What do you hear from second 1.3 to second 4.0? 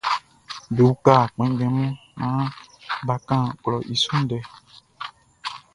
kpɛnngbɛn mun naan bʼa kan klɔʼn i